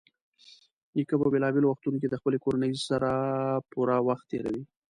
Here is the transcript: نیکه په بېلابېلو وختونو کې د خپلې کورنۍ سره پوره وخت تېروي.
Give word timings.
نیکه 0.95 1.15
په 1.21 1.27
بېلابېلو 1.33 1.67
وختونو 1.69 1.97
کې 2.01 2.07
د 2.09 2.15
خپلې 2.21 2.37
کورنۍ 2.43 2.73
سره 2.89 3.11
پوره 3.71 3.97
وخت 4.07 4.25
تېروي. 4.31 4.63